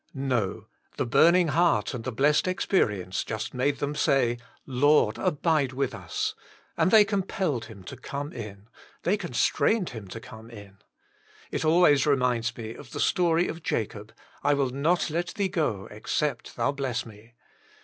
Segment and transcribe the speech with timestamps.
[0.15, 4.59] No I The burning heart and the blessed experi ence just made them say^, <<
[4.65, 6.33] Lord, abide with us/'
[6.75, 8.67] and they compelled Him to come in.
[9.03, 10.77] They constrained Him to come in.
[11.51, 15.49] It always reminds me of the story of Jacob, <* I will not let Thee
[15.49, 17.33] go, except Thou bless me."